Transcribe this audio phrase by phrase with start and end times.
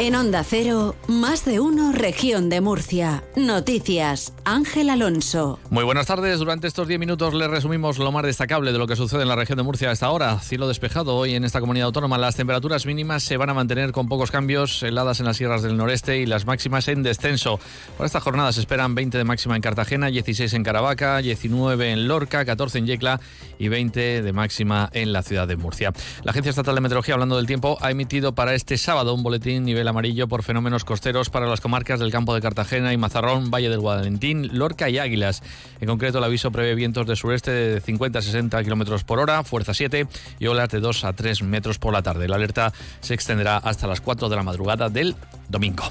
[0.00, 3.22] En Onda Cero, más de uno, región de Murcia.
[3.36, 5.58] Noticias, Ángel Alonso.
[5.68, 6.38] Muy buenas tardes.
[6.38, 9.36] Durante estos 10 minutos les resumimos lo más destacable de lo que sucede en la
[9.36, 10.38] región de Murcia hasta ahora.
[10.40, 12.16] Cielo despejado hoy en esta comunidad autónoma.
[12.16, 15.76] Las temperaturas mínimas se van a mantener con pocos cambios, heladas en las sierras del
[15.76, 17.60] noreste y las máximas en descenso.
[17.98, 22.08] Para esta jornada se esperan 20 de máxima en Cartagena, 16 en Caravaca, 19 en
[22.08, 23.20] Lorca, 14 en Yecla
[23.58, 25.92] y 20 de máxima en la ciudad de Murcia.
[26.24, 29.62] La Agencia Estatal de Meteorología, hablando del tiempo, ha emitido para este sábado un boletín
[29.64, 33.68] nivel amarillo por fenómenos costeros para las comarcas del campo de Cartagena y Mazarrón, Valle
[33.68, 35.42] del Guadalentín, Lorca y Águilas.
[35.80, 39.44] En concreto, el aviso prevé vientos de sureste de 50 a 60 kilómetros por hora,
[39.44, 40.06] fuerza 7
[40.38, 42.26] y olas de 2 a 3 metros por la tarde.
[42.28, 45.14] La alerta se extenderá hasta las 4 de la madrugada del
[45.48, 45.84] domingo.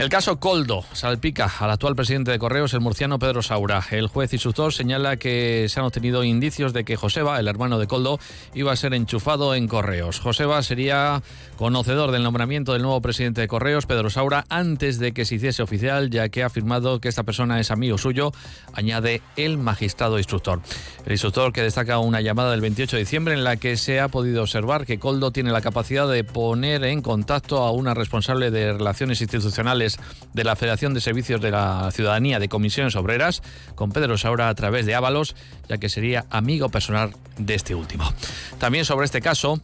[0.00, 3.84] El caso Coldo salpica al actual presidente de Correos, el murciano Pedro Saura.
[3.90, 7.86] El juez instructor señala que se han obtenido indicios de que Joseba, el hermano de
[7.86, 8.18] Coldo,
[8.54, 10.18] iba a ser enchufado en Correos.
[10.18, 11.22] Joseba sería
[11.58, 15.62] conocedor del nombramiento del nuevo presidente de Correos, Pedro Saura, antes de que se hiciese
[15.62, 18.32] oficial, ya que ha afirmado que esta persona es amigo suyo,
[18.72, 20.62] añade el magistrado instructor.
[21.04, 24.08] El instructor que destaca una llamada del 28 de diciembre en la que se ha
[24.08, 28.72] podido observar que Coldo tiene la capacidad de poner en contacto a una responsable de
[28.72, 29.89] relaciones institucionales
[30.32, 33.42] de la Federación de Servicios de la Ciudadanía de Comisiones Obreras
[33.74, 35.34] con Pedro Saura a través de Ábalos,
[35.68, 38.12] ya que sería amigo personal de este último.
[38.58, 39.60] También sobre este caso,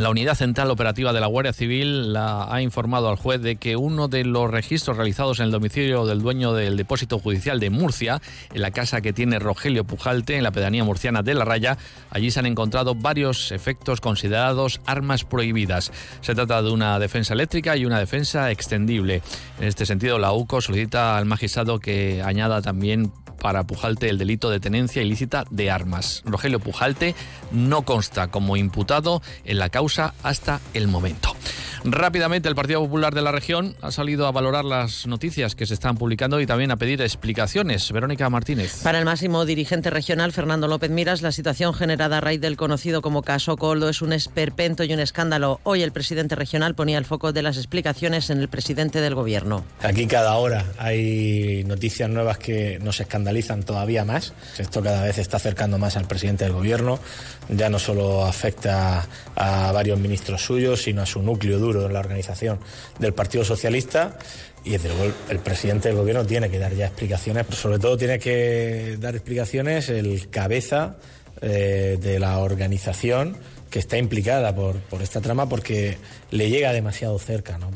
[0.00, 3.76] la Unidad Central Operativa de la Guardia Civil la ha informado al juez de que
[3.76, 8.22] uno de los registros realizados en el domicilio del dueño del depósito judicial de Murcia,
[8.54, 11.76] en la casa que tiene Rogelio Pujalte, en la pedanía murciana de La Raya,
[12.08, 15.92] allí se han encontrado varios efectos considerados armas prohibidas.
[16.22, 19.20] Se trata de una defensa eléctrica y una defensa extendible.
[19.60, 24.50] En este sentido, la UCO solicita al magistrado que añada también para Pujalte el delito
[24.50, 26.22] de tenencia ilícita de armas.
[26.24, 27.16] Rogelio Pujalte
[27.50, 31.39] no consta como imputado en la causa hasta el momento.
[31.84, 35.72] Rápidamente, el Partido Popular de la región ha salido a valorar las noticias que se
[35.72, 37.90] están publicando y también a pedir explicaciones.
[37.90, 38.82] Verónica Martínez.
[38.82, 43.00] Para el máximo dirigente regional, Fernando López Miras, la situación generada a raíz del conocido
[43.00, 45.60] como caso Coldo es un esperpento y un escándalo.
[45.62, 49.64] Hoy el presidente regional ponía el foco de las explicaciones en el presidente del gobierno.
[49.82, 54.34] Aquí cada hora hay noticias nuevas que nos escandalizan todavía más.
[54.58, 57.00] Esto cada vez está acercando más al presidente del gobierno.
[57.48, 62.00] Ya no solo afecta a varios ministros suyos, sino a su núcleo duro en la
[62.00, 62.58] organización
[62.98, 64.18] del Partido Socialista
[64.64, 67.96] y desde luego el presidente del gobierno tiene que dar ya explicaciones, pero sobre todo
[67.96, 70.96] tiene que dar explicaciones el cabeza
[71.40, 73.36] eh, de la organización
[73.70, 75.96] que está implicada por, por esta trama porque
[76.30, 77.70] le llega demasiado cerca, ¿no?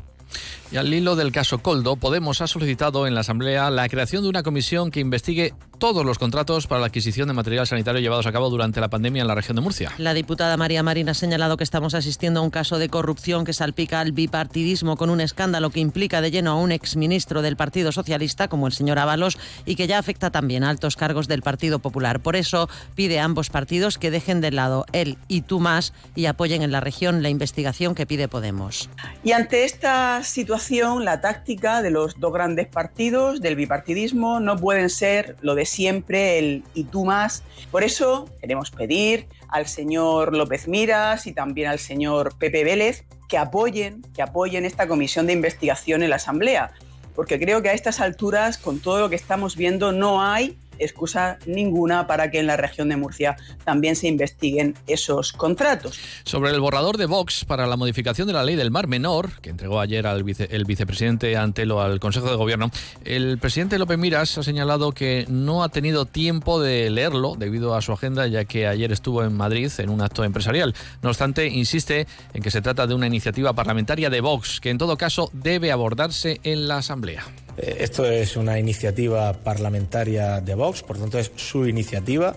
[0.70, 4.28] Y al hilo del caso Coldo, Podemos ha solicitado en la Asamblea la creación de
[4.28, 8.32] una comisión que investigue todos los contratos para la adquisición de material sanitario llevados a
[8.32, 9.92] cabo durante la pandemia en la región de Murcia.
[9.98, 13.52] La diputada María Marín ha señalado que estamos asistiendo a un caso de corrupción que
[13.52, 17.92] salpica al bipartidismo con un escándalo que implica de lleno a un exministro del Partido
[17.92, 19.36] Socialista, como el señor Ábalos,
[19.66, 22.20] y que ya afecta también a altos cargos del Partido Popular.
[22.20, 26.26] Por eso pide a ambos partidos que dejen de lado él y tú más y
[26.26, 28.88] apoyen en la región la investigación que pide Podemos.
[29.22, 30.53] Y ante esta situación,
[31.00, 36.38] la táctica de los dos grandes partidos, del bipartidismo, no pueden ser lo de siempre
[36.38, 37.42] el y tú más.
[37.72, 43.36] Por eso queremos pedir al señor López Miras y también al señor Pepe Vélez que
[43.36, 46.72] apoyen, que apoyen esta comisión de investigación en la Asamblea,
[47.16, 51.38] porque creo que a estas alturas, con todo lo que estamos viendo, no hay excusa
[51.46, 55.98] ninguna para que en la región de Murcia también se investiguen esos contratos.
[56.24, 59.50] Sobre el borrador de Vox para la modificación de la ley del Mar Menor, que
[59.50, 62.70] entregó ayer al el vicepresidente Antelo al Consejo de Gobierno,
[63.04, 67.82] el presidente López Miras ha señalado que no ha tenido tiempo de leerlo debido a
[67.82, 70.74] su agenda, ya que ayer estuvo en Madrid en un acto empresarial.
[71.02, 74.78] No obstante, insiste en que se trata de una iniciativa parlamentaria de Vox, que en
[74.78, 77.24] todo caso debe abordarse en la Asamblea.
[77.56, 82.36] Eh, esto es una iniciativa parlamentaria de Vox, por tanto es su iniciativa.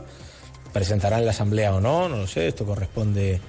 [0.74, 3.40] Presentará en la Asamblea o no, no lo sé, esto corresponde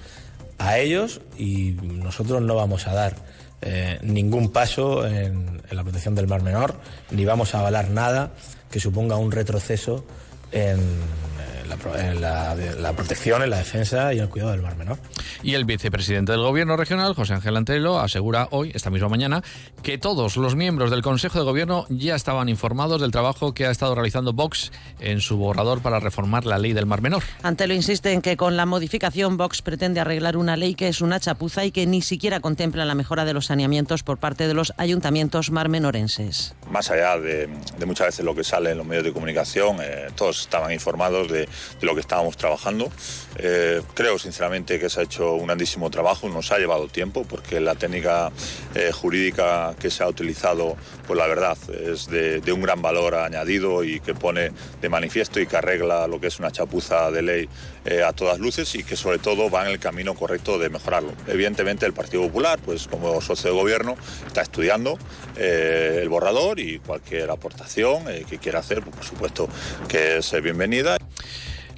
[0.59, 3.17] a ellos y nosotros no vamos a dar
[3.61, 6.75] eh, ningún paso en, la protección del Mar Menor,
[7.11, 8.33] ni vamos a avalar nada
[8.71, 10.05] que suponga un retroceso
[10.53, 10.79] en
[11.69, 14.99] la, la, protección, en la defensa y el cuidado del mar menor.
[15.43, 19.43] Y el vicepresidente del Gobierno regional, José Ángel Antelo, asegura hoy, esta misma mañana,
[19.83, 23.71] que todos los miembros del Consejo de Gobierno ya estaban informados del trabajo que ha
[23.71, 27.23] estado realizando Vox en su borrador para reformar la ley del mar menor.
[27.43, 31.21] Antelo insiste en que con la modificación Vox pretende arreglar una ley que es una
[31.21, 34.73] chapuza y que ni siquiera contempla la mejora de los saneamientos por parte de los
[34.77, 36.55] ayuntamientos marmenorenses.
[36.71, 37.49] Más allá de,
[37.87, 41.49] muchas veces lo que sale en los medios de comunicación, eh, todos estaban informados de,
[41.81, 42.91] de lo que estábamos trabajando.
[43.37, 47.61] Eh, creo sinceramente que se ha hecho un grandísimo trabajo, nos ha llevado tiempo porque
[47.61, 48.33] la técnica
[48.75, 50.77] eh, jurídica que se ha utilizado,
[51.07, 55.47] pues la verdad es de, un gran valor añadido y que pone de manifiesto y
[55.47, 57.49] que arregla lo que es una chapuza de ley
[57.85, 61.13] eh, a todas luces y que sobre todo va en el camino correcto de mejorarlo.
[61.27, 63.97] Evidentemente el Partido Popular, pues como socio de gobierno,
[64.27, 64.99] está estudiando
[65.37, 69.49] el borrador y cualquier aportación que quiera hacer, pues, por supuesto
[69.89, 70.98] que es bienvenida.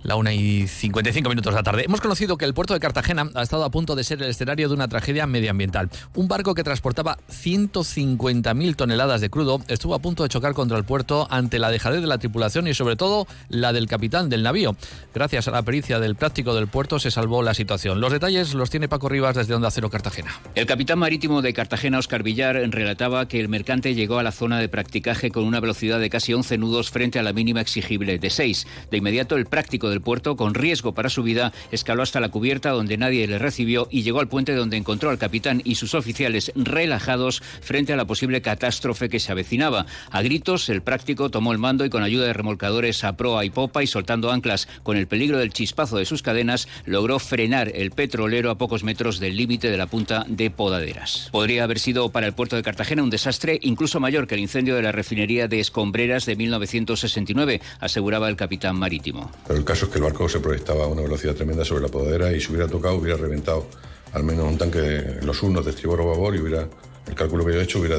[0.02, 1.84] La una y 55 minutos de la tarde.
[1.84, 4.68] Hemos conocido que el puerto de Cartagena ha estado a punto de ser el escenario
[4.68, 5.90] de una tragedia medioambiental.
[6.14, 10.84] Un barco que transportaba 150.000 toneladas de crudo estuvo a punto de chocar contra el
[10.84, 14.74] puerto ante la dejadez de la tripulación y sobre todo la del capitán del navío.
[15.14, 18.00] Gracias a la pericia del práctico del puerto se salvó la situación.
[18.00, 20.30] Los detalles los tiene Paco Rivas desde Onda Cero Cartagena.
[20.54, 24.58] El capitán marítimo de Cartagena, Oscar Villar, relataba que el mercante llegó a la zona
[24.58, 28.30] de practicaje con una velocidad de casi 11 nudos frente a la mínima exigible de
[28.30, 28.66] 6.
[28.90, 32.70] De inmediato el práctico del puerto, con riesgo para su vida, escaló hasta la cubierta
[32.70, 36.52] donde nadie le recibió y llegó al puente donde encontró al capitán y sus oficiales
[36.54, 39.86] relajados frente a la posible catástrofe que se avecinaba.
[40.10, 43.50] A gritos, el práctico tomó el mando y con ayuda de remolcadores a proa y
[43.50, 47.90] popa y soltando anclas con el peligro del chispazo de sus cadenas, logró frenar el
[47.90, 51.28] petrolero a pocos metros del límite de la punta de Podaderas.
[51.32, 54.74] Podría haber sido para el puerto de Cartagena un desastre incluso mayor que el incendio
[54.76, 59.30] de la refinería de Escombreras de 1969, aseguraba el capitán marítimo.
[59.48, 62.32] El caso es que el barco se proyectaba a una velocidad tremenda sobre la podadera
[62.32, 63.66] y si hubiera tocado hubiera reventado
[64.12, 66.68] al menos un tanque, los unos de estribor o babor y hubiera,
[67.06, 67.96] el cálculo que yo he hecho hubiera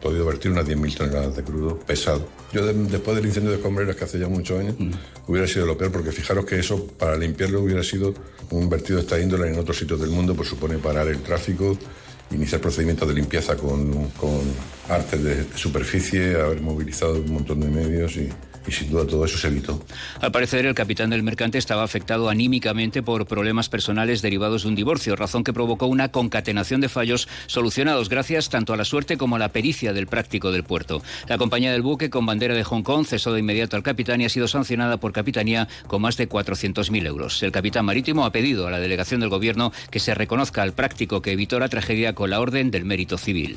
[0.00, 2.26] podido vertir unas 10.000 toneladas de crudo pesado.
[2.52, 4.90] Yo después del incendio de Escombreras, que hace ya muchos años, mm.
[5.26, 8.14] hubiera sido lo peor, porque fijaros que eso para limpiarlo hubiera sido
[8.50, 11.76] un vertido de esta índole en otros sitios del mundo, pues supone parar el tráfico,
[12.30, 14.40] iniciar procedimientos de limpieza con, con
[14.90, 18.28] artes de superficie, haber movilizado un montón de medios y,
[18.68, 19.82] sin duda todo eso se evitó.
[20.20, 24.74] Al parecer, el capitán del mercante estaba afectado anímicamente por problemas personales derivados de un
[24.74, 29.36] divorcio, razón que provocó una concatenación de fallos solucionados gracias tanto a la suerte como
[29.36, 31.02] a la pericia del práctico del puerto.
[31.26, 34.26] La compañía del buque con bandera de Hong Kong cesó de inmediato al capitán y
[34.26, 37.42] ha sido sancionada por capitanía con más de 400.000 euros.
[37.42, 41.22] El capitán marítimo ha pedido a la delegación del gobierno que se reconozca al práctico
[41.22, 43.56] que evitó la tragedia con la orden del mérito civil.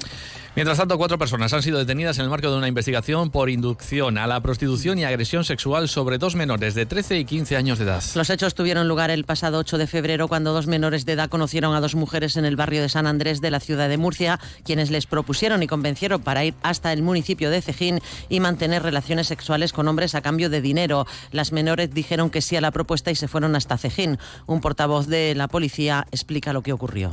[0.56, 4.20] Mientras tanto, cuatro personas han sido detenidas en el marco de una investigación por inducción
[4.20, 7.86] a la prostitución y agresión sexual sobre dos menores de 13 y 15 años de
[7.86, 8.04] edad.
[8.14, 11.74] Los hechos tuvieron lugar el pasado 8 de febrero cuando dos menores de edad conocieron
[11.74, 14.92] a dos mujeres en el barrio de San Andrés de la ciudad de Murcia, quienes
[14.92, 19.74] les propusieron y convencieron para ir hasta el municipio de Cejín y mantener relaciones sexuales
[19.74, 21.08] con hombres a cambio de dinero.
[21.32, 24.20] Las menores dijeron que sí a la propuesta y se fueron hasta Cejín.
[24.46, 27.10] Un portavoz de la policía explica lo que ocurrió.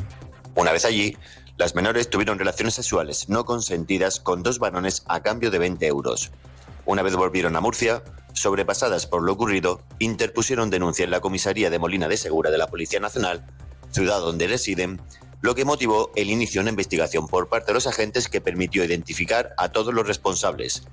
[0.57, 1.17] Una vez allí,
[1.61, 6.31] las menores tuvieron relaciones sexuales no consentidas con dos varones a cambio de 20 euros.
[6.87, 8.03] Una vez volvieron a Murcia,
[8.33, 12.69] sobrepasadas por lo ocurrido, interpusieron denuncia en la comisaría de Molina de Segura de la
[12.69, 13.45] Policía Nacional,
[13.91, 15.03] ciudad donde residen,
[15.43, 18.83] lo que motivó el inicio de una investigación por parte de los agentes que permitió
[18.83, 20.85] identificar a todos los responsables.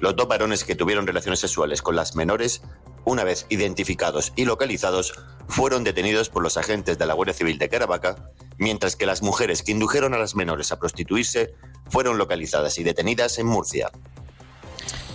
[0.00, 2.62] Los dos varones que tuvieron relaciones sexuales con las menores,
[3.04, 5.12] una vez identificados y localizados,
[5.46, 9.62] fueron detenidos por los agentes de la Guardia Civil de Caravaca mientras que las mujeres
[9.62, 11.54] que indujeron a las menores a prostituirse
[11.88, 13.90] fueron localizadas y detenidas en Murcia.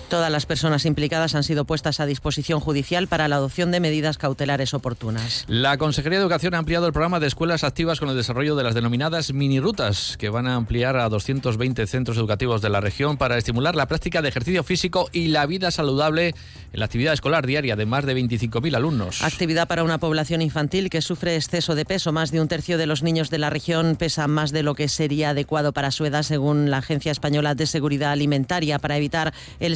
[0.09, 4.17] Todas las personas implicadas han sido puestas a disposición judicial para la adopción de medidas
[4.17, 5.43] cautelares oportunas.
[5.49, 8.63] La Consejería de Educación ha ampliado el programa de escuelas activas con el desarrollo de
[8.63, 13.37] las denominadas minirutas, que van a ampliar a 220 centros educativos de la región para
[13.37, 16.29] estimular la práctica de ejercicio físico y la vida saludable
[16.71, 19.21] en la actividad escolar diaria de más de 25.000 alumnos.
[19.23, 22.13] Actividad para una población infantil que sufre exceso de peso.
[22.13, 24.87] Más de un tercio de los niños de la región pesan más de lo que
[24.87, 29.75] sería adecuado para su edad, según la Agencia Española de Seguridad Alimentaria, para evitar el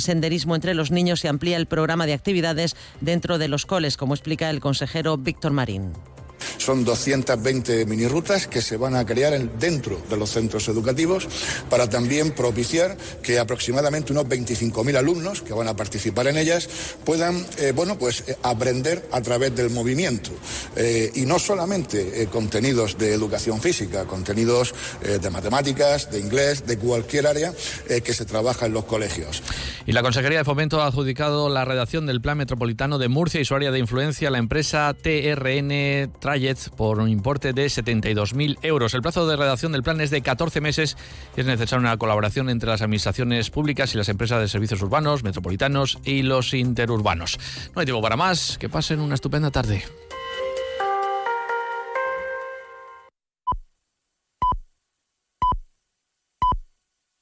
[0.56, 4.50] entre los niños se amplía el programa de actividades dentro de los coles, como explica
[4.50, 5.94] el consejero Víctor Marín.
[6.58, 11.28] Son 220 minirutas que se van a crear dentro de los centros educativos
[11.70, 16.68] para también propiciar que aproximadamente unos 25.000 alumnos que van a participar en ellas
[17.04, 20.32] puedan eh, bueno, pues, eh, aprender a través del movimiento.
[20.76, 27.28] Eh, y no solamente contenidos de educación física, contenidos de matemáticas, de inglés, de cualquier
[27.28, 27.54] área
[28.04, 29.42] que se trabaja en los colegios.
[29.86, 33.46] Y la Consejería de Fomento ha adjudicado la redacción del Plan Metropolitano de Murcia y
[33.46, 36.12] su área de influencia la empresa TRN
[36.70, 38.94] por un importe de 72.000 euros.
[38.94, 40.98] El plazo de redacción del plan es de 14 meses
[41.36, 45.24] y es necesaria una colaboración entre las administraciones públicas y las empresas de servicios urbanos,
[45.24, 47.38] metropolitanos y los interurbanos.
[47.76, 48.58] No hay tiempo para más.
[48.58, 49.84] Que pasen una estupenda tarde.